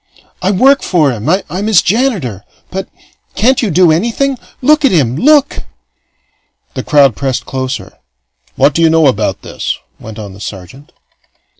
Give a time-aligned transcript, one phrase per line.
[0.41, 1.29] "I work for him.
[1.29, 2.43] I'm his janitor.
[2.71, 2.89] But
[3.35, 4.39] can't you do anything?
[4.59, 5.15] Look at him!
[5.15, 5.59] Look!"
[6.73, 7.99] The crowd pressed closer.
[8.55, 10.91] "What do you know about this?" went on the sergeant.